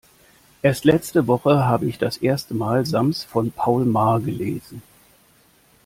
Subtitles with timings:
[0.63, 4.81] Erst letzte Woche habe ich das erste mal Sams von Paul Maar gelesen.